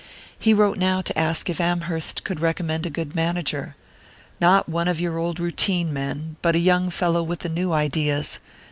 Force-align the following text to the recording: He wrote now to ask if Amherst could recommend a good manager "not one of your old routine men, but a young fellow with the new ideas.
He 0.39 0.51
wrote 0.51 0.79
now 0.79 1.01
to 1.03 1.15
ask 1.15 1.47
if 1.47 1.61
Amherst 1.61 2.23
could 2.23 2.39
recommend 2.39 2.87
a 2.87 2.89
good 2.89 3.13
manager 3.13 3.75
"not 4.39 4.67
one 4.67 4.87
of 4.87 4.99
your 4.99 5.19
old 5.19 5.39
routine 5.39 5.93
men, 5.93 6.37
but 6.41 6.55
a 6.55 6.59
young 6.59 6.89
fellow 6.89 7.21
with 7.21 7.41
the 7.41 7.49
new 7.49 7.71
ideas. 7.71 8.39